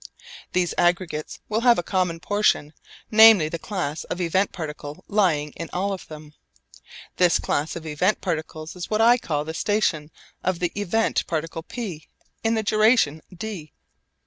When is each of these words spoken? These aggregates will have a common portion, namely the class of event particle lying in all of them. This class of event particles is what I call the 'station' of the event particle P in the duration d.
These 0.53 0.73
aggregates 0.79 1.37
will 1.47 1.59
have 1.61 1.77
a 1.77 1.83
common 1.83 2.19
portion, 2.19 2.73
namely 3.11 3.49
the 3.49 3.59
class 3.59 4.03
of 4.05 4.19
event 4.19 4.51
particle 4.51 5.03
lying 5.07 5.51
in 5.51 5.69
all 5.71 5.93
of 5.93 6.07
them. 6.07 6.33
This 7.17 7.37
class 7.37 7.75
of 7.75 7.85
event 7.85 8.19
particles 8.19 8.75
is 8.75 8.89
what 8.89 8.99
I 8.99 9.19
call 9.19 9.45
the 9.45 9.53
'station' 9.53 10.09
of 10.43 10.57
the 10.57 10.71
event 10.75 11.27
particle 11.27 11.61
P 11.61 12.07
in 12.43 12.55
the 12.55 12.63
duration 12.63 13.21
d. 13.31 13.73